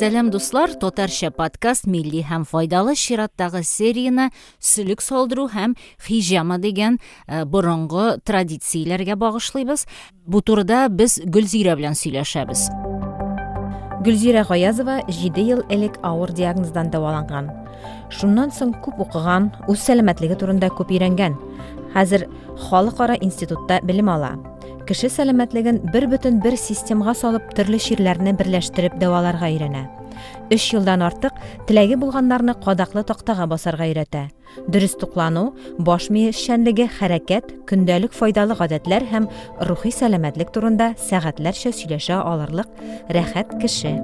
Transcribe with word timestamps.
салам 0.00 0.30
дуслар 0.30 0.72
татарча 0.80 1.28
подкаст 1.28 1.84
милли 1.84 2.22
һәм 2.24 2.46
файдалы 2.48 2.94
чираттагы 2.96 3.60
серияны 3.68 4.30
сүлүк 4.56 5.02
солдыруу 5.04 5.50
һәм 5.52 5.74
хижама 6.00 6.56
деген 6.56 6.96
э, 7.28 7.44
борынгы 7.44 8.16
традицияләргә 8.24 9.18
багышлыйбыз. 9.20 9.84
Бу 10.24 10.40
турыда 10.40 10.86
без 10.88 11.18
гөлзирә 11.20 11.76
белән 11.76 11.98
сөйләшәбез. 12.00 12.70
Гөлзирә 14.00 14.46
гаязова 14.48 15.02
җиде 15.12 15.44
ел 15.44 15.60
элек 15.68 16.00
авыр 16.00 16.32
диагноздан 16.32 16.88
дәваланган. 16.88 17.50
Шуннан 18.08 18.56
соң 18.56 18.72
күп 18.80 19.04
укыган 19.04 19.52
үз 19.68 19.84
сәламәтлеге 19.84 20.40
турында 20.40 20.72
күп 20.72 20.96
өйрәнгән. 20.96 21.36
Хәзер 21.92 22.24
халыкара 22.70 23.20
институтта 23.20 23.82
белем 23.84 24.08
ала. 24.08 24.38
Кеше 24.90 25.06
сәламәтлеген 25.14 25.84
бер 25.94 26.08
бөтен 26.10 26.40
бер 26.42 26.56
системага 26.58 27.14
салып 27.14 27.52
төрле 27.54 27.78
чирләрне 27.78 28.32
берләштереп 28.34 28.96
дәваларга 28.98 29.46
өйрәнә. 29.52 29.84
Өч 30.50 30.66
йылдан 30.74 31.04
артык 31.06 31.38
теләге 31.68 31.96
булганнарны 32.00 32.56
кадаклы 32.64 33.04
тактага 33.06 33.46
басарга 33.46 33.86
өйрәтә. 33.86 34.26
Дөрес 34.66 34.98
туклану 34.98 35.52
баш 35.78 36.10
мие 36.10 36.34
эшчәнлеге 36.34 36.88
хәрәкәт 36.98 37.54
көндәлек 37.70 38.18
файдалы 38.18 38.58
гадәтләр 38.58 39.06
һәм 39.14 39.30
рухи 39.70 39.94
сәламәтлек 39.94 40.50
турында 40.50 40.92
сәгатьләрчә 41.06 41.70
сөйләшә 41.70 42.18
алырлык. 42.18 42.68
Рәхәт 43.14 43.60
кеше. 43.62 43.94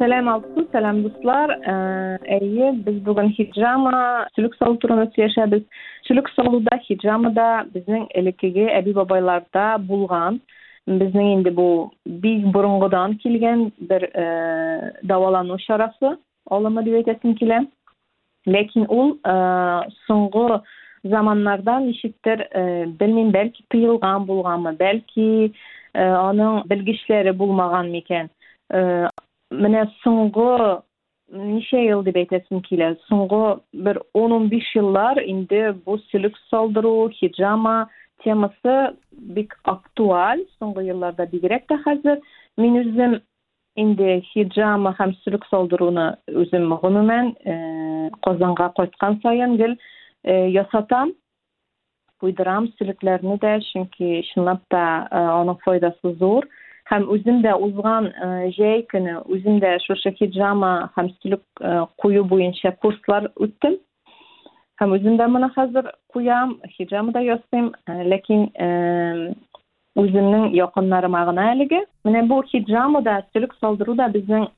Сәлам 0.00 0.30
алсу 0.32 0.64
сәлам 0.72 1.02
дуслар 1.04 1.52
әйе 1.68 2.70
без 2.86 3.00
бүген 3.04 3.34
хиджама 3.36 3.92
сүлүк 4.36 4.56
салу 4.56 4.78
турында 4.80 5.10
сөйләшәбез 5.12 5.66
сүлүк 6.08 6.30
салууда 6.32 6.78
хиджамада 6.86 7.48
биздин 7.74 8.06
элекеги 8.16 8.64
әби 8.78 8.94
бабайларда 8.96 9.66
булган 9.90 10.40
биздин 10.86 11.34
энди 11.34 11.52
бул 11.60 11.90
бик 12.24 12.48
бурунгудан 12.54 13.18
келген 13.24 13.68
бир 13.92 14.08
дабалануу 15.02 15.60
чарасы 15.66 16.16
оломо 16.48 16.82
деп 16.82 17.02
айтасым 17.02 17.36
келем 17.36 17.68
лекин 18.46 18.88
ул 18.88 19.18
соңку 20.06 20.62
заманнарда 21.04 21.78
ничектир 21.84 22.46
билбейм 22.96 23.32
балки 23.36 23.68
тыйылган 23.68 24.24
булганмы 24.24 24.76
балки 24.80 25.52
анын 25.94 26.62
билгичтери 26.72 27.36
болмаган 27.36 27.90
мекен 27.92 28.30
мына 29.50 29.86
соңку 30.02 30.46
нече 31.30 31.82
жыл 31.86 32.02
деп 32.06 32.16
айтасым 32.22 32.62
келет 32.66 33.00
соңку 33.08 33.60
бир 33.72 34.00
он 34.14 34.32
он 34.32 34.48
беш 34.48 34.66
жылдар 34.74 35.22
инде 35.22 35.72
бул 35.86 35.98
сүлүк 36.10 36.38
салдыруу 36.50 37.10
хиджама 37.18 37.88
темасы 38.24 38.76
бик 39.36 39.56
актуаль 39.64 40.42
соңку 40.58 40.84
жылдарда 40.86 41.26
бигерээк 41.32 41.66
да 41.68 41.78
азыр 41.92 42.20
мен 42.56 42.78
өзүм 42.82 43.20
инде 43.76 44.20
хиджама 44.32 44.94
һәм 44.98 45.14
сүлүк 45.22 45.46
салдырууну 45.50 46.06
өзүм 46.42 46.74
гомумән 46.82 47.34
казанга 48.26 48.70
койткан 48.76 49.20
сайын 49.22 49.56
гел 49.56 49.76
ясатам 50.54 51.14
куйдырам 52.20 52.66
сүлүклөрнү 52.78 53.38
да 53.42 53.58
чүнки 53.70 54.22
чынлап 54.32 54.66
да 54.70 54.84
анын 55.10 55.58
файдасы 55.64 56.14
зор 56.18 56.46
һәм 56.90 57.06
үзем 57.14 57.42
дә 57.44 57.52
узган 57.54 58.08
җәй 58.56 58.82
көне 58.90 59.20
үзем 59.30 59.60
дә 59.62 59.76
шушы 59.84 60.10
хиджама 60.18 60.90
һәм 60.96 61.12
сүлек 61.20 61.42
кую 62.02 62.24
буенча 62.24 62.72
курслар 62.82 63.30
үттем. 63.36 63.76
Һәм 64.80 64.96
үзем 64.96 65.16
дә 65.20 65.28
моны 65.28 65.50
хәзер 65.54 65.92
куям 66.12 66.56
хиджама 66.76 67.12
да 67.12 67.22
ясыйм 67.22 67.70
ләкин 67.86 68.48
өзүмдүн 70.00 70.50
якындарыма 70.56 71.24
гына 71.30 71.46
мына 72.04 72.22
бул 72.28 72.42
хиджамада 72.50 73.20
сүлүк 73.34 73.56
салдыруу 73.60 73.96
да 73.96 74.08
биздин 74.08 74.48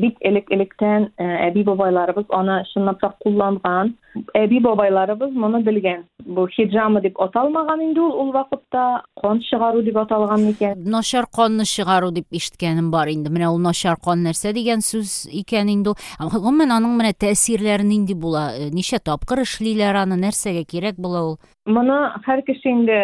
бик 0.00 0.16
элек 0.20 0.50
электен 0.50 1.10
әби 1.18 1.64
бабайларыбыз 1.66 2.30
аны 2.30 2.62
чынлап 2.72 3.00
да 3.00 3.12
кулланган. 3.24 3.96
Әби 4.36 4.60
бабайларыбыз 4.60 5.32
муну 5.32 5.62
билген 5.64 6.04
бул 6.26 6.48
хиджама 6.52 7.00
деп 7.00 7.20
аталмаган 7.20 7.80
инде 7.80 8.00
ул 8.00 8.12
ул 8.12 8.28
убакытта 8.28 9.02
кон 9.14 9.40
чыгаруу 9.40 9.82
деп 9.82 9.96
аталган 9.96 10.50
экен 10.50 10.82
начар 10.84 11.26
конну 11.26 11.64
чыгаруу 11.64 12.10
деп 12.10 12.26
ишиткеним 12.30 12.90
бар 12.90 13.08
инде. 13.08 13.30
Мына 13.30 13.50
ул 13.52 13.58
начар 13.58 13.96
кон 13.96 14.22
нерсе 14.22 14.52
деген 14.52 14.80
сүз 14.80 15.28
экен 15.32 15.68
инде 15.72 15.90
ул. 15.90 15.96
Гомумән 16.20 16.76
аның 16.76 16.96
менә 16.98 17.14
таасирләре 17.18 17.84
нинди 17.84 18.14
була? 18.14 18.50
Ничә 18.72 19.00
тапкыр 19.04 19.42
эшлиләр 19.46 20.02
аны? 20.04 20.20
Нәрсәгә 20.20 20.64
кирәк 20.68 21.00
була 21.00 21.24
ул? 21.32 21.36
Муну 21.66 21.96
һәр 22.26 22.42
кеше 22.46 22.68
инде 22.68 22.98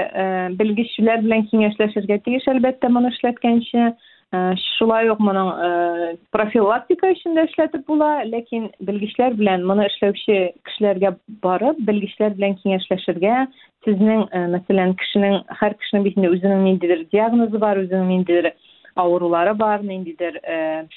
белгечләр 0.58 1.22
белән 1.22 1.46
киңәшләшергә 1.50 2.20
тиеш 2.24 2.48
әлбәттә 2.50 2.90
моны 2.90 3.12
эшләткәнче. 3.14 3.87
Шулай 4.30 5.08
ук 5.08 5.20
моның 5.24 6.18
профилактика 6.34 7.08
өчен 7.14 7.34
дә 7.38 7.46
эшләтеп 7.48 7.86
була 7.88 8.24
ләкин 8.28 8.68
белгечләр 8.84 9.34
белән 9.38 9.64
моны 9.64 9.86
эшләүче 9.88 10.52
кешеләргә 10.68 11.14
барып 11.42 11.80
белгечләр 11.88 12.36
белән 12.36 12.58
киңәшләшергә 12.60 13.46
сезнең 13.86 14.26
мәсәлән 14.52 14.92
кешенең 15.00 15.38
һәр 15.60 15.78
кешенең 15.80 16.04
бит 16.04 16.18
инде 16.18 16.32
үзенең 16.34 16.64
ниндидер 16.66 17.06
диагнозы 17.12 17.58
бар 17.58 17.80
үзенең 17.80 18.12
ниндидер 18.12 18.52
авырулары 19.00 19.54
бар 19.54 19.82
ниндидер 19.82 20.36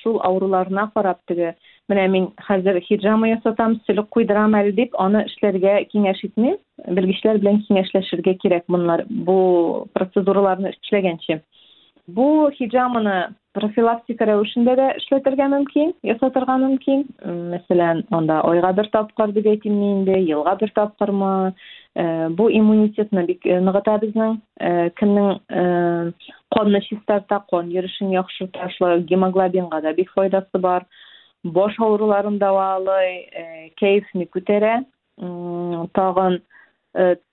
шул 0.01 0.19
авыруларына 0.27 0.89
карап 0.93 1.21
теге 1.31 1.53
менә 1.91 2.07
мин 2.11 2.27
хәзер 2.47 2.79
хиджама 2.83 3.29
ясатам 3.29 3.77
сөлек 3.87 4.09
куйдырам 4.15 4.55
әле 4.59 4.73
дип 4.75 4.95
аны 4.99 5.23
эшләргә 5.29 5.77
киңәш 5.93 6.23
итмим 6.27 6.57
белгечләр 6.87 7.39
белән 7.41 7.61
киңәшләшергә 7.67 8.35
кирәк. 8.41 8.65
Бунлар 8.67 9.05
бу 9.09 9.87
процедураларны 9.95 10.73
эшләгәнче. 10.75 11.41
Бул 12.07 12.49
хиджаманы 12.55 13.33
профилактика 13.53 14.25
рәвешендә 14.25 14.75
дә 14.79 14.87
эшләтергә 14.99 15.47
мөмкин 15.51 15.91
ясатырга 16.07 16.55
мөмкин 16.61 17.03
мәсәлән 17.51 18.05
анда 18.15 18.39
айга 18.47 18.71
бер 18.77 18.89
тапкыр 18.93 19.33
дип 19.35 19.49
әйтимме 19.51 19.91
инде 19.97 20.17
елга 20.21 20.55
бер 20.61 20.71
тапкырмы 20.75 21.53
бу 22.39 22.47
иммунитетны 22.49 23.25
бик 23.27 23.45
ныгыта 23.45 23.97
безнең 24.03 24.37
кемнең 24.99 26.13
канны 26.55 26.81
чистарта 26.87 27.41
кан 27.51 27.71
йөрешен 27.75 28.13
яхшырта 28.15 28.69
шулай 28.77 29.03
гемоглобинга 29.03 29.81
да 29.81 29.93
бик 29.93 30.11
файдасы 30.15 30.59
бар 30.59 30.87
баш 31.43 31.75
авыруларын 31.79 32.39
дәвалый 32.39 33.73
кәефне 33.81 34.29
күтәрә 34.31 34.77
тагын 35.93 36.39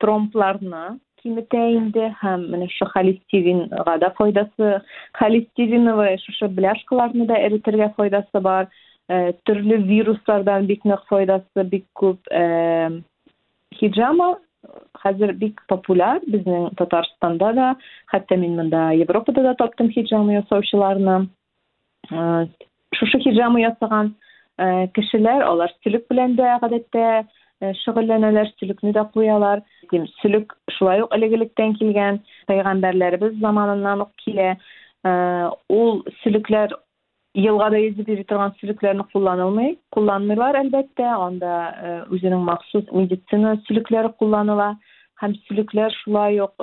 тромбларны 0.01 0.99
кимете 1.23 1.61
инде 1.77 2.09
һәм 2.23 2.49
менә 2.53 2.69
шу 2.73 2.87
холестиринга 2.93 3.99
да 3.99 4.11
файдасы 4.19 4.83
холестериновый 5.19 6.19
шушы 6.25 6.49
бляшкаларны 6.49 7.27
да 7.27 7.39
эретергә 7.47 7.93
файдасы 7.97 8.41
бар. 8.41 8.69
Төрле 9.09 9.79
вируслардан 9.89 10.67
бик 10.67 10.85
нык 10.85 11.05
файдасы 11.09 11.65
бик 11.65 11.87
күп. 11.97 12.21
Хиджама 13.79 14.37
хәзер 15.03 15.33
бик 15.39 15.61
популяр 15.69 16.21
безнең 16.27 16.75
татарстанда 16.77 17.53
да 17.57 17.69
хәтта 18.13 18.37
мин 18.37 18.57
монда 18.57 18.91
европада 18.99 19.43
да 19.43 19.55
таптым 19.55 19.91
хиджама 19.91 20.41
ясаучыларны. 20.41 21.29
Шушы 22.95 23.21
хиджама 23.25 23.61
ясаган 23.61 24.15
кешеләр 24.95 25.45
алар 25.47 25.73
сүлек 25.85 26.09
белән 26.11 26.35
дә 26.37 26.59
гадәттә 26.63 27.07
шөгыльләнәләр 27.61 28.51
сүлекне 28.57 28.93
дә 28.95 29.05
куялар. 29.15 29.63
Сүлек 30.21 30.55
шулай 30.77 31.03
ук 31.03 31.15
элек 31.15 31.55
килгән 31.57 32.21
пайгамбәрләребез 32.47 33.39
заманыннан 33.41 34.03
ук 34.07 34.13
килә. 34.25 34.57
Ул 35.69 36.03
сүлекләр 36.23 36.75
елга 37.35 37.71
да 37.71 37.79
йөзеп 37.79 38.09
йөри 38.09 38.25
торган 38.25 38.55
сүлекләрне 38.61 39.05
кулланылмый 39.13 39.79
кулланмыйлар 39.95 40.61
әлбәттә. 40.63 41.09
Анда 41.09 42.07
үзенең 42.11 42.45
махсус 42.47 42.85
медицина 42.93 43.57
сүлекләре 43.67 44.13
кулланыла 44.19 44.75
һәм 45.23 45.35
сүлекләр 45.47 45.95
шулай 46.03 46.41
ук 46.41 46.55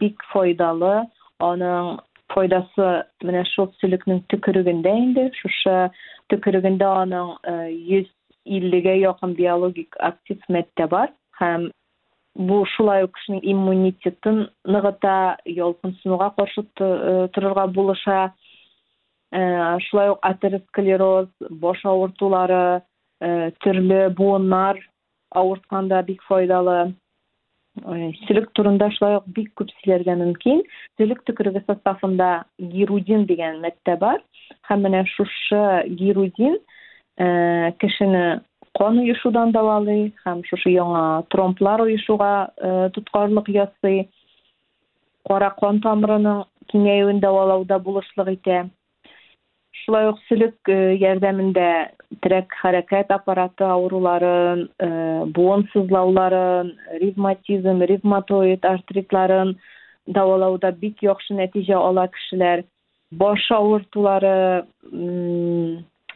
бик 0.00 0.22
файдалы. 0.32 1.04
Аның 1.42 1.98
файдасы 2.34 2.88
менә 3.22 3.44
шул 3.54 3.70
сүлекнең 3.80 4.24
төкерегендә 4.32 4.90
инде. 5.04 5.28
Шушы 5.38 5.90
төкерегендә 6.32 6.88
аның 7.02 7.36
иллигә 8.46 8.94
якын 9.00 9.34
биологик 9.38 9.96
актив 10.00 10.40
мәддә 10.48 10.88
бар. 10.88 11.12
Һәм 11.40 11.70
бу 12.36 12.62
шулай 12.76 13.04
ук 13.04 13.16
кешенең 13.18 13.42
иммунитетын 13.52 14.46
ныгыта 14.64 15.36
ялкынсынууга 15.46 16.30
каршы 16.38 16.64
турырга 17.34 17.66
булыша 17.66 18.32
шулай 19.88 20.10
ук 20.14 20.18
атеросклероз 20.22 21.28
баш 21.50 21.84
авыртуулары 21.84 22.82
төрлө 23.64 24.08
буыннар 24.16 24.80
авыртканда 25.34 26.02
бик 26.08 26.22
файдалы. 26.28 26.92
Сүлүк 28.26 28.50
турында 28.52 28.90
шулай 28.92 29.16
ук 29.16 29.28
бик 29.36 29.52
көп 29.56 29.70
сүйлөргө 29.78 30.16
мүмкүн 30.20 30.58
сүлүк 31.00 31.22
түкүрүгү 31.28 31.62
составында 31.68 32.44
гирудин 32.74 33.24
деген 33.28 33.62
мадда 33.62 33.96
бар. 33.96 34.20
Һәм 34.68 34.84
менә 34.84 35.06
шушы 35.14 35.62
гирудин 36.00 36.58
кишини 37.18 38.40
кон 38.72 38.98
уюшуудан 38.98 39.52
дабалый 39.52 40.12
һәм 40.24 40.42
шушы 40.48 40.70
яңа 40.72 41.24
тромблар 41.30 41.82
уюшууга 41.84 42.50
туткарлык 42.94 43.48
ясый. 43.48 44.08
Кара 45.28 45.50
кан 45.60 45.80
тамырынын 45.80 46.44
кеңәюүн 46.72 47.20
дабалауда 47.20 47.78
булышлык 47.78 48.32
итә. 48.32 48.64
Шулай 49.82 50.08
ук 50.08 50.18
сүлүк 50.28 50.70
жардамында 51.02 51.68
тирек 52.22 52.52
харакат 52.60 53.10
аппараты 53.10 53.64
ооруларын 53.64 54.68
буун 55.36 55.66
сызлауларын 55.72 56.72
ревматизм 57.00 57.82
ревматоид 57.90 58.64
артритларын 58.64 59.56
давалоодо 60.06 60.72
бик 60.72 61.02
жакшы 61.02 61.34
натыйжа 61.34 61.78
ала 61.78 62.08
кишилер 62.08 62.64
бош 63.10 63.50
оорутуулары 63.50 64.66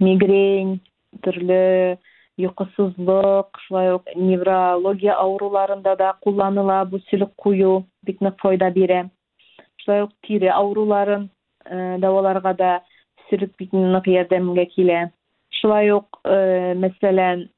мигрень 0.01 0.79
түрлүү 1.25 1.97
уйкусуздук 2.39 3.57
ушулай 3.57 3.95
ук 3.95 4.11
неврология 4.15 5.17
ооруларында 5.17 5.97
да 5.97 6.13
кулланылат 6.25 6.91
бул 6.91 7.01
сүлүк 7.11 7.33
куюу 7.37 7.85
бик 8.05 8.21
нык 8.21 8.37
файда 8.43 8.71
берет 8.71 9.09
ушулай 9.79 10.03
ук 10.03 10.13
тири 10.27 10.51
ооруларын 10.53 11.29
дабаларга 12.05 12.53
да 12.55 12.73
сүлүк 13.29 13.57
бик 13.59 13.73
нык 13.73 14.05
жардамга 14.07 14.67
келет 14.75 15.15
ушулай 15.53 15.91
ук 15.91 16.21
маселен 16.83 17.49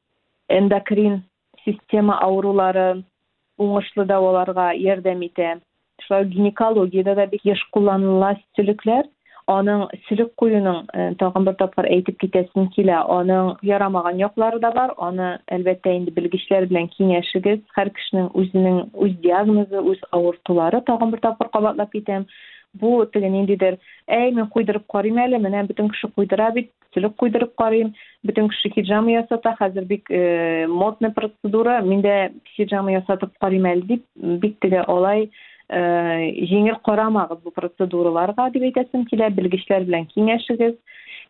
эндокрин 0.48 1.22
система 1.64 2.20
уңуштуу 3.58 4.04
дабаларга 4.06 4.72
жардам 4.78 5.22
этет 5.26 5.62
ушулай 5.98 6.24
гинекологияда 6.24 7.14
да 7.14 7.26
бик 7.26 7.44
еш 7.44 7.64
кулланылат 7.72 8.38
сүлүклөр 8.56 9.10
анын 9.48 9.86
сүлүк 10.08 10.34
куюунун 10.36 10.84
э, 10.92 11.14
тагын 11.20 11.46
бир 11.46 11.56
тапкыр 11.60 11.88
айтып 11.88 12.18
кетесим 12.20 12.68
келе 12.74 12.96
анын 12.98 13.56
ярамаган 13.64 14.20
жактары 14.20 14.60
да 14.60 14.70
бар. 14.76 14.92
Аны 14.98 15.38
албетте 15.56 15.94
энди 15.96 16.12
билгичтер 16.14 16.68
менен 16.68 16.90
кеңешиңиз 16.96 17.64
ар 17.76 17.90
кишинин 17.96 18.28
өзүнүн 18.42 18.78
өз 18.92 19.16
диагнозу 19.24 19.84
өз 19.94 20.04
оорутуулары 20.12 20.82
тагын 20.90 21.10
бир 21.14 21.24
тапкыр 21.24 21.52
кабатлап 21.54 21.92
кетем 21.92 22.26
бул 22.74 23.06
тиги 23.06 23.26
эмнедидир 23.26 23.78
эй 24.06 24.32
мен 24.32 24.46
куйдуруп 24.46 24.84
карыйм 24.92 25.18
эле 25.24 25.38
мына 25.38 25.64
бүтүн 25.64 25.90
киши 25.94 26.12
куйдура 26.14 26.50
бит. 26.52 26.70
Сүлүк 26.94 27.16
куйдуруп 27.16 27.54
карыйм. 27.56 27.94
Бүтүн 28.26 28.48
киши 28.52 28.70
хиджама 28.74 29.20
жасатат 29.20 29.60
азыр 29.60 29.84
бик 29.84 30.10
э, 30.10 30.66
модный 30.66 31.12
процедура. 31.12 31.80
Мен 31.82 32.02
да 32.02 32.30
хиджама 32.56 33.00
жасатып 33.00 33.32
карыйм 33.40 33.66
эле 33.66 33.82
деп 33.82 34.04
бик 34.14 34.58
тиги 34.60 34.84
олай 34.86 35.30
жеңил 35.68 36.78
карамагыз 36.84 37.42
бул 37.44 37.52
процедураларга 37.52 38.48
деп 38.54 38.68
айтасым 38.70 39.04
келе 39.10 39.28
билгичтер 39.36 39.84
менен 39.84 40.08
кеңешиңиз 40.14 40.78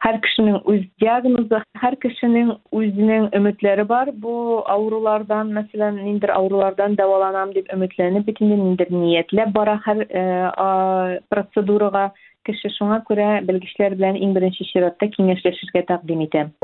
ар 0.00 0.20
кишинин 0.22 0.60
өз 0.62 0.84
диагнозу 1.02 1.58
ар 1.58 1.96
кишинин 2.02 2.52
өзүнүн 2.80 3.30
үмүтлөрү 3.38 3.86
бар 3.90 4.12
бул 4.12 4.62
оорулардан 4.76 5.52
маселен 5.56 5.98
эмнедир 5.98 6.34
оорулардан 6.36 6.94
дабаланам 7.00 7.52
деп 7.56 7.72
үмүтлөнүп 7.74 8.30
битинде 8.30 8.60
эмнедир 8.60 8.92
ниетлеп 8.94 9.52
бара 9.54 9.80
ар 9.86 10.06
э, 10.08 11.20
процедурага. 11.28 12.12
Киши 12.46 12.70
шуңа 12.78 13.02
көрө 13.04 13.42
билгичтер 13.44 13.98
менен 13.98 14.22
эң 14.24 14.32
биринчи 14.38 14.64
чиратта 14.70 15.10
кеңешлеширге 15.18 15.84
такдим 15.90 16.24
этем 16.24 16.54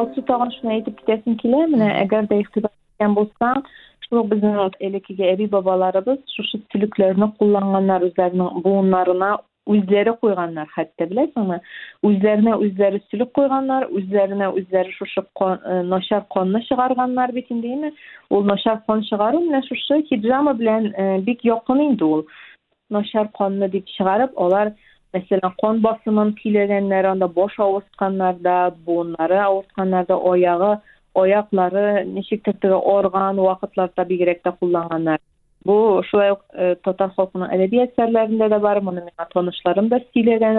altı 0.00 0.26
dalaşmaydı 0.28 0.96
desinkilə 1.06 1.66
mənə 1.74 1.92
əgər 2.06 2.28
də 2.32 2.42
ixtibar 2.44 3.14
bolsa 3.16 3.54
Şuruq 4.10 4.30
bizim 4.32 4.56
eləkigə 4.86 5.28
əbi 5.36 5.46
babalarımız 5.52 6.32
şuşu 6.34 6.58
tülüklərini 6.72 7.28
kullananlar 7.38 8.02
özlərinin 8.08 8.64
boğunlarına 8.64 9.28
үзləri 9.70 10.14
qoyğanlar 10.22 10.66
hətta 10.74 11.06
biləsənmi? 11.12 11.60
Üzlərinə 12.08 12.56
üzləri 12.66 12.98
sülük 13.12 13.30
qoyğanlar, 13.38 13.86
üzlərinə 14.00 14.50
üzləri 14.58 14.90
şuşu 14.96 15.22
qon, 15.38 15.62
e, 15.62 15.76
noşar 15.92 16.26
qonunu 16.34 16.62
çıxarğanlar 16.66 17.34
bitin 17.34 17.62
deyimi? 17.62 17.92
Ol 18.30 18.42
noşar 18.50 18.82
qon 18.88 19.06
çıxarım, 19.08 19.46
nə 19.54 19.62
şuşu 19.68 20.00
hijama 20.10 20.56
bilən 20.58 20.90
e, 20.90 21.26
bir 21.26 21.38
yoxun 21.52 21.84
indi 21.86 22.04
ol. 22.04 22.24
Noşar 22.90 23.30
qonunu 23.38 23.72
deyib 23.72 23.86
çıxarıb, 23.86 24.32
onlar 24.34 24.72
маселен 25.14 25.54
кон 25.58 25.80
басымын 25.80 26.34
кийлегендер 26.40 27.06
анда 27.06 27.28
бош 27.28 27.58
оозуткандарда 27.58 28.74
бууннары 28.86 29.38
ауырткандарда 29.46 30.14
оягы 30.14 30.72
аяклары 31.14 32.04
ничектир 32.04 32.54
тиги 32.54 32.72
ооруган 32.72 33.38
убакытларда 33.38 34.04
бигерээк 34.04 34.42
да 34.44 34.52
куллангандар 34.52 35.18
бул 35.64 35.98
ушулай 35.98 36.34
э, 36.52 36.76
татар 36.84 37.10
халкынын 37.16 37.50
эдебий 37.54 37.84
эсерлеринде 37.84 38.48
да 38.48 38.58
бар 38.58 38.80
муну 38.80 39.00
менин 39.00 39.30
таанышларым 39.32 39.88
да 39.88 40.00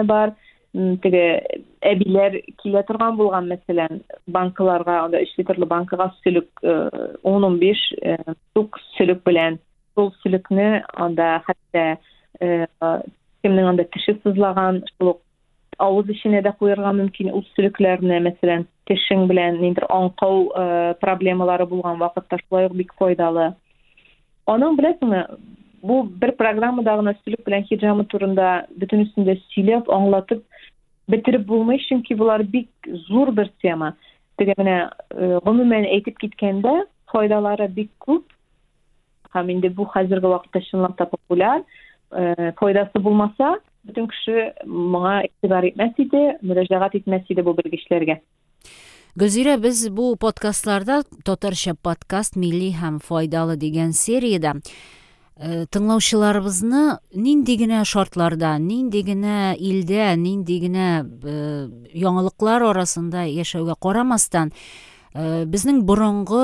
бар 0.04 0.34
тиги 0.74 1.40
эбилер 1.80 2.40
кие 2.62 2.82
турган 2.82 3.16
болгон 3.16 3.48
маселен 3.48 4.02
банкаларга 4.26 5.04
анда 5.04 5.20
үч 5.22 5.34
литрлүү 5.38 5.68
банкага 5.68 6.12
сүлүк 6.22 6.62
он 7.22 7.44
он 7.44 7.58
беш 7.58 7.80
сук 8.54 8.78
сүлүк 8.96 9.20
менен 9.26 9.58
бул 9.96 10.12
сүлүкнү 10.22 10.82
анда 10.94 11.42
хатта 11.46 11.98
кимдин 13.42 13.68
анда 13.72 13.84
тиши 13.84 14.14
сызлаган 14.22 14.82
ушул 14.86 15.20
оозу 15.78 16.12
ичине 16.12 16.42
да 16.42 16.52
куярга 16.52 16.92
мүмкүн 16.98 17.32
уз 17.38 17.48
сүлүклөрүнө 17.56 18.20
маселен 18.26 18.66
тишиң 18.90 19.26
менен 19.26 19.58
эмнедир 19.58 19.88
оңкоо 19.88 20.36
э, 20.44 20.94
проблемалары 21.00 21.66
болгон 21.66 21.96
убакытта 21.96 22.38
ушулай 22.40 22.68
бик 22.68 22.94
пайдалуу 22.98 23.52
анан 24.46 24.76
билесиңби 24.76 25.24
бул 25.82 26.04
бир 26.22 26.34
программада 26.38 26.96
гана 26.96 27.14
сүлүк 27.22 27.46
менен 27.46 27.66
хиджама 27.70 28.04
туурунда 28.10 28.50
бүтүнүсүндө 28.78 29.36
сүйлөп 29.54 29.90
аңлатып 29.90 30.44
битирип 31.10 31.46
болмойт 31.46 31.82
чүнки 31.88 32.16
булар 32.18 32.44
бик 32.44 32.70
зор 33.08 33.32
бир 33.32 33.50
тема. 33.62 33.94
Мына 34.38 34.92
гомумән 35.44 35.84
э, 35.86 35.96
айтып 35.98 36.18
кеткенде 36.18 36.72
файдалары 37.12 37.68
бик 37.68 37.90
көп 38.06 38.24
һәм 39.34 39.50
инде 39.52 39.70
бул 39.70 39.90
азыркы 39.94 40.26
убакытта 40.26 40.62
чынлап 40.70 40.96
да 40.98 41.06
популяр. 41.06 41.62
Пайдасы 42.12 43.00
болмаса 43.00 43.56
бүтүн 43.86 44.08
киши 44.10 44.52
мага 44.66 45.22
ыктыбар 45.26 45.66
этмес 45.70 45.94
иди 45.98 46.22
мурожаат 46.42 46.94
этмес 46.94 47.24
иди 47.28 47.42
бул 47.42 47.56
билгичтерге 47.58 48.20
гүлзира 49.16 49.56
биз 49.58 49.88
бул 49.88 50.16
подкастларда 50.16 51.02
татарча 51.24 51.74
подкаст 51.74 52.36
милдий 52.36 52.76
һәм 52.76 53.00
файдалуу 53.00 53.56
деген 53.56 53.92
серияда 53.92 54.54
тыңлаучыларыбызны 55.42 57.00
нинди 57.16 57.56
генә 57.58 57.82
шартларда 57.88 58.54
нинди 58.62 59.02
генә 59.02 59.56
илдә 59.58 60.12
нинди 60.20 60.60
генә 60.62 60.88
яңалыклар 61.96 62.68
арасында 62.68 63.24
яшәүгә 63.26 63.74
карамастан 63.82 64.52
биздин 65.14 65.82
борунку 65.84 66.40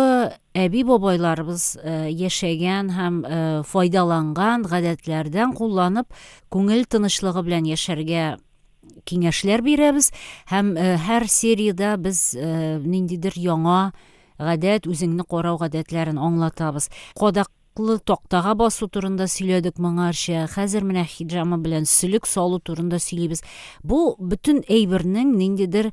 әби 0.52 0.82
бабайларыбыз 0.84 1.78
э, 1.80 2.10
һәм 2.12 3.22
э, 3.24 3.62
файдаланган 3.64 4.66
гадәтләрдән 4.68 5.54
кулланып 5.56 6.12
күңел 6.52 6.84
тынычлыгы 6.84 7.42
белән 7.46 7.64
яшәргә 7.70 8.36
киңәшләр 9.08 9.62
бирәбез 9.64 10.12
һәм 10.50 10.76
һәр 10.76 11.28
серияда 11.28 11.96
без 11.96 12.34
ниндидер 12.36 13.32
яңа 13.36 13.92
гадәт 14.38 14.86
үзеңне 14.86 15.24
карау 15.24 15.58
гадәтләрен 15.58 16.18
аңлатабыз. 16.18 16.88
Кадаклы 17.18 17.98
тактага 18.04 18.54
басу 18.58 18.88
турында 18.88 19.26
сөйләдек 19.30 19.80
моңарча 19.82 20.46
хәзер 20.52 20.86
менә 20.86 21.04
хиджама 21.08 21.58
белән 21.58 21.88
сүлек 21.88 22.26
салу 22.26 22.60
турында 22.60 23.00
сөйлибез. 23.02 23.42
Бу 23.82 24.14
бөтен 24.18 24.62
әйбернең 24.68 25.34
ниндидер 25.38 25.92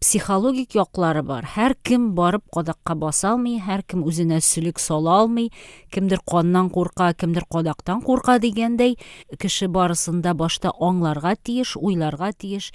психологик 0.00 0.74
яклары 0.76 1.22
бар. 1.22 1.46
Һәр 1.54 1.74
кем 1.82 2.10
барып 2.14 2.44
кадакка 2.52 2.94
баса 2.94 3.30
алмый 3.32 3.60
һәр 3.62 3.84
кем 3.86 4.02
үзенә 4.04 4.40
сүлек 4.44 4.78
сала 4.82 5.20
алмый 5.20 5.50
кемдер 5.90 6.20
каннан 6.26 6.70
курка 6.70 7.12
кемдер 7.14 7.46
кадактан 7.50 8.02
курка 8.02 8.38
дигәндәй 8.38 8.98
кеше 9.38 9.68
барысында 9.68 10.34
башта 10.34 10.72
аңларга 10.80 11.36
тиеш 11.36 11.76
уйларга 11.76 12.32
тиеш 12.32 12.72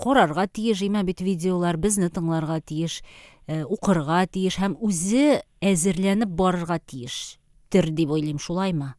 карарга 0.00 0.46
тиеш 0.46 0.82
имә 0.82 1.04
бит 1.04 1.20
видеолар 1.20 1.76
безне 1.76 2.08
тыңларга 2.08 2.60
тиеш 2.60 3.00
э, 3.46 3.64
укырга 3.64 4.24
тиеш 4.26 4.58
һәм 4.60 4.76
үзе 4.80 5.42
әзерләнеп 5.60 6.32
барырга 6.36 6.78
тиештер 6.78 7.90
дип 7.90 8.16
уйлыйм 8.16 8.38
шулаймы? 8.38 8.94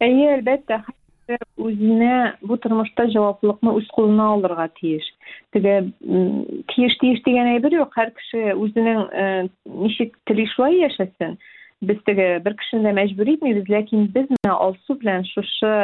Әйе 0.00 0.34
әлбәттә. 0.38 0.82
Өзүнө 1.28 2.12
бул 2.48 2.58
турмушта 2.62 3.08
жооптулукну 3.12 3.74
өз 3.80 3.88
колуна 3.92 4.30
алырга 4.34 4.68
тиги 4.78 5.74
тийиш 6.72 6.96
тийиш 7.02 7.22
деген 7.26 7.52
айбир 7.52 7.76
жок 7.82 7.96
ар 7.98 8.12
киши 8.16 8.54
өзүнүн 8.54 9.00
э, 9.12 9.48
ничек 9.66 10.16
тили 10.26 10.46
ушулай 10.48 10.80
жашасын 10.86 11.36
биз 11.82 12.00
тиги 12.06 12.28
бир 12.44 12.56
кишини 12.62 12.84
да 12.88 12.92
мажбур 13.00 13.28
этмейбиз 13.34 13.68
лекин 13.68 14.06
биз 14.14 14.30
мына 14.36 14.54
алсуу 14.56 14.98
менен 15.02 15.26
ушушу 15.28 15.74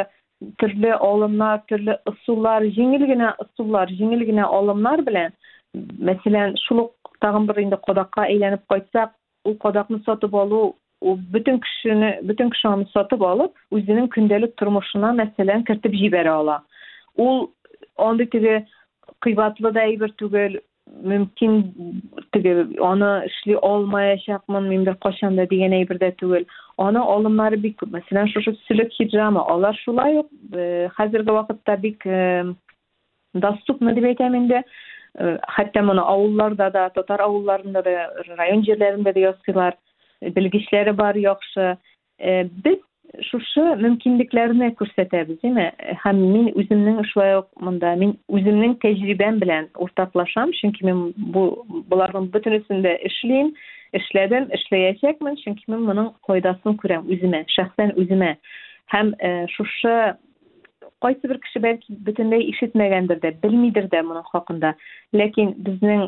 түрлүү 0.61 0.97
оолумдар 0.99 1.61
түрлүү 1.69 1.99
ысулдар 2.11 2.65
жеңил 2.77 3.05
гана 3.11 3.35
ысулдар 3.45 3.93
жеңил 3.99 4.25
гана 4.31 4.49
оолумдар 4.49 5.05
менен 5.09 5.37
маселен 6.09 6.57
шулук 6.65 7.13
тагын 7.21 7.45
бир 7.45 7.61
инде 7.61 7.77
кодакка 7.77 8.25
айланып 8.25 8.65
кайтсак 8.69 9.13
кодакны 9.61 10.01
сатып 10.05 10.33
алуу 10.33 10.75
бүтүн 11.01 11.59
кишини 11.65 12.11
бүтүн 12.29 12.51
киши 12.53 12.67
аны 12.67 12.87
сатып 12.93 13.25
алып 13.25 13.57
өзүнүн 13.71 14.11
күндөлүк 14.15 14.55
турмушуна 14.61 15.13
маселен 15.13 15.65
киртип 15.67 15.93
жибере 15.93 16.31
алат 16.31 16.63
бул 17.17 17.49
андый 17.97 18.27
тиги 18.27 18.61
кыйбатлуу 19.21 19.71
да 19.71 19.85
эйбир 19.89 20.15
түгөл 20.21 20.59
мүмкүн 21.11 21.55
тиги 22.33 22.55
аны 22.91 23.11
иштей 23.29 23.57
албаячакмын 23.61 24.69
мен 24.69 24.85
бир 24.85 24.95
качан 25.01 25.35
да 25.35 25.45
деген 25.45 25.73
эйбир 25.73 25.99
да 25.99 26.11
түгөл 26.21 26.45
Аны 26.77 26.99
алымнары 26.99 27.57
бик 27.61 27.77
күп. 27.79 27.93
Мәсәлән, 27.95 28.27
шушы 28.33 28.51
сүлек 28.65 28.91
хиджама, 28.97 29.45
алар 29.51 29.77
шулай 29.79 30.19
ук 30.19 30.29
хәзерге 30.97 31.31
вакытта 31.31 31.77
бик 31.79 32.03
доступны 33.33 33.93
дип 33.95 34.09
әйтәм 34.11 34.35
инде. 34.41 34.61
Хәтта 35.55 35.83
моны 35.87 36.03
авылларда 36.03 36.69
да, 36.75 36.89
татар 36.91 37.23
авылларында 37.23 37.81
да, 37.85 38.09
район 38.35 38.65
җирләрендә 38.67 39.13
дә 39.15 39.23
ясыйлар. 39.29 39.77
Белгечләре 40.33 40.93
бар 40.97 41.17
яхшы. 41.19 41.75
Без 42.65 42.81
шушы 43.29 43.63
мөмкинлекләрне 43.79 44.71
күрсәтәбез, 44.79 45.37
диме? 45.43 45.69
Һәм 46.03 46.19
мин 46.33 46.49
үземнең 46.57 47.03
шулай 47.11 47.37
ук 47.39 47.47
монда 47.61 47.93
мин 47.99 48.15
үземнең 48.27 48.75
тәҗрибәм 48.83 49.39
белән 49.43 49.69
уртаклашам, 49.79 50.51
чөнки 50.59 50.85
мин 50.87 51.13
бу 51.35 51.45
буларның 51.91 52.29
бөтенесендә 52.33 52.97
эшлим 53.07 53.53
эшләдем, 53.95 54.49
эшләячәкмен, 54.57 55.37
чөнки 55.43 55.69
мин 55.71 55.85
моның 55.87 56.11
файдасын 56.27 56.77
күрәм 56.81 57.07
үземә, 57.11 57.45
шәхсән 57.55 57.95
үземә. 58.01 58.35
Һәм 58.91 59.13
шушы 59.55 59.95
кайсы 61.03 61.29
бер 61.29 61.39
кеше 61.43 61.61
бәлки 61.61 61.95
бөтенләй 62.07 62.49
ишетмәгәндер 62.51 63.21
дә, 63.23 63.31
белмидер 63.43 63.87
дә 63.91 64.01
моның 64.03 64.25
хакында. 64.31 64.73
Ләкин 65.13 65.53
безнең 65.65 66.07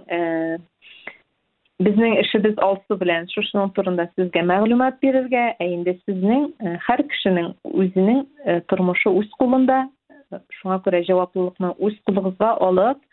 безнең 1.83 2.17
эшебез 2.23 2.57
алсы 2.63 2.97
белән 2.97 3.27
шушының 3.33 3.73
турында 3.77 4.07
сезгә 4.15 4.43
мәгълүмат 4.49 4.97
бирергә, 5.03 5.43
ә 5.61 5.65
инде 5.65 5.97
сезнең 6.05 6.49
һәр 6.87 7.03
кешенең 7.11 7.51
үзенең 7.69 8.23
тормышы 8.71 9.13
үз 9.13 9.29
кулында, 9.37 9.83
шуңа 10.59 10.79
күрә 10.85 11.03
җаваплылыкны 11.07 11.75
үз 11.77 11.99
кулыгызга 12.07 12.55
алып, 12.65 13.03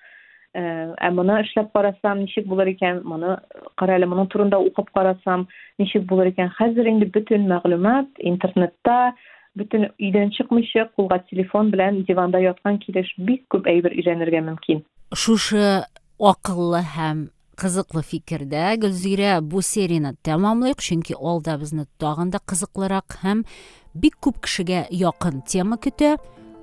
ә 0.54 1.10
моны 1.10 1.40
эшләп 1.42 1.72
карасам 1.74 2.20
ничек 2.22 2.46
булыр 2.46 2.70
икән 2.70 3.02
моны 3.02 3.36
кара 3.80 3.96
әле 3.98 4.06
моның 4.06 4.28
турында 4.30 4.60
укып 4.62 4.92
карасам 4.94 5.48
ничек 5.82 6.04
булыр 6.06 6.30
икән 6.30 6.52
хәзер 6.54 6.86
инде 6.86 7.08
бөтен 7.10 7.48
мәгълүмат 7.50 8.22
интернетта 8.22 9.14
бөтен 9.58 9.88
өйдән 9.98 10.30
чыкмыйча 10.36 10.86
кулга 10.94 11.18
телефон 11.30 11.72
белән 11.74 12.04
диванда 12.06 12.38
яткан 12.38 12.78
килеш 12.78 13.10
бик 13.18 13.42
күп 13.50 13.66
әйбер 13.66 13.98
өйрәнергә 13.98 14.44
мөмкин 14.46 14.84
шушы 15.24 15.82
акыллы 16.22 16.84
һәм 16.94 17.26
кызыклы 17.56 18.02
фикердә 18.02 18.74
гөлзирә 18.82 19.38
бу 19.40 19.62
серияны 19.62 20.16
тәмамлыйк 20.26 20.82
чөнки 20.82 21.14
алда 21.14 21.56
безне 21.58 21.86
тагын 21.98 22.30
да 22.34 22.42
кызыклырак 22.44 23.20
һәм 23.22 23.46
бик 23.94 24.18
күп 24.20 24.42
кешегә 24.44 24.86
якын 24.90 25.42
тема 25.46 25.78
көтә. 25.78 26.16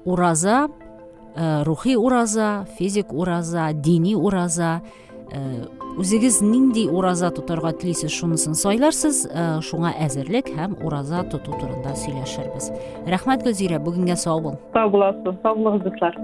Ураза 0.05 0.67
Э, 1.36 1.63
рухий 1.63 1.95
ураза 1.95 2.65
физик 2.77 3.13
ураза 3.13 3.71
диний 3.74 4.15
ураза. 4.15 4.81
Э, 5.31 5.65
үзегез 5.98 6.41
нинди 6.41 6.88
ураза 6.89 7.31
тотарга 7.31 7.71
телисез 7.71 8.12
шунысын 8.12 8.53
сайларсыз. 8.53 9.27
Э, 9.31 9.62
шуңа 9.63 9.93
әзерлек 9.95 10.51
һәм 10.51 10.75
ураза 10.83 11.24
тоту 11.24 11.55
турында 11.55 11.95
сөйләшербез. 11.95 12.71
Рәхмәт 13.07 13.48
гөлзирә 13.48 13.79
бүгенгә 13.79 14.19
сау 14.19 14.41
бул. 14.41 14.60
Сау 14.74 14.91
буласыз 14.91 15.39
сау 15.43 15.55
булыгыз 15.55 15.88
дуслар. 15.88 16.19